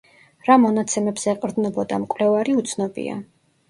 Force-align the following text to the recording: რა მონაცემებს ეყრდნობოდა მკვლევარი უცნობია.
რა 0.47 0.55
მონაცემებს 0.63 1.27
ეყრდნობოდა 1.35 2.03
მკვლევარი 2.09 2.61
უცნობია. 2.65 3.25